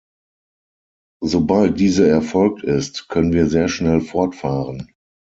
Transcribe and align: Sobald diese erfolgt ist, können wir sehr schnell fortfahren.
Sobald 1.23 1.79
diese 1.79 2.07
erfolgt 2.09 2.63
ist, 2.63 3.07
können 3.07 3.33
wir 3.33 3.45
sehr 3.45 3.67
schnell 3.69 4.01
fortfahren. 4.01 4.91